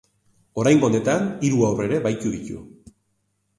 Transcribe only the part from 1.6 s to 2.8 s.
haur ere bahitu ditu.